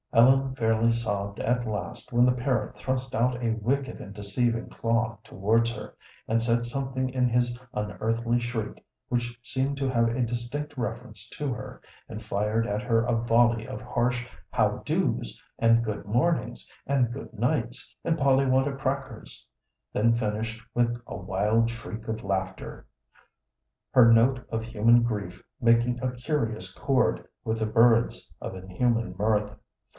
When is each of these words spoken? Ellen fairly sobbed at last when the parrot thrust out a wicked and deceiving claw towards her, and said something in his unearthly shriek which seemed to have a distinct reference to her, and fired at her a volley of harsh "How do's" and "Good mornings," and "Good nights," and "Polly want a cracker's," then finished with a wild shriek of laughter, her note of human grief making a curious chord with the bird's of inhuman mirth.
Ellen 0.13 0.55
fairly 0.55 0.91
sobbed 0.91 1.39
at 1.39 1.65
last 1.65 2.11
when 2.11 2.25
the 2.25 2.33
parrot 2.33 2.75
thrust 2.75 3.15
out 3.15 3.41
a 3.41 3.51
wicked 3.51 4.01
and 4.01 4.13
deceiving 4.13 4.67
claw 4.67 5.17
towards 5.23 5.73
her, 5.73 5.93
and 6.27 6.41
said 6.43 6.65
something 6.65 7.07
in 7.09 7.29
his 7.29 7.57
unearthly 7.73 8.39
shriek 8.39 8.83
which 9.07 9.39
seemed 9.41 9.77
to 9.77 9.89
have 9.89 10.09
a 10.09 10.25
distinct 10.25 10.75
reference 10.75 11.29
to 11.29 11.53
her, 11.53 11.81
and 12.09 12.21
fired 12.23 12.67
at 12.67 12.81
her 12.81 13.05
a 13.05 13.15
volley 13.15 13.65
of 13.67 13.79
harsh 13.79 14.27
"How 14.49 14.77
do's" 14.79 15.39
and 15.59 15.83
"Good 15.83 16.03
mornings," 16.05 16.69
and 16.87 17.13
"Good 17.13 17.31
nights," 17.33 17.95
and 18.03 18.17
"Polly 18.17 18.47
want 18.47 18.67
a 18.67 18.75
cracker's," 18.75 19.47
then 19.93 20.17
finished 20.17 20.61
with 20.73 20.99
a 21.07 21.15
wild 21.15 21.69
shriek 21.69 22.07
of 22.09 22.23
laughter, 22.23 22.85
her 23.91 24.11
note 24.11 24.45
of 24.49 24.65
human 24.65 25.03
grief 25.03 25.43
making 25.61 26.01
a 26.01 26.11
curious 26.11 26.73
chord 26.73 27.25
with 27.45 27.59
the 27.59 27.67
bird's 27.67 28.33
of 28.41 28.55
inhuman 28.55 29.15
mirth. 29.17 29.55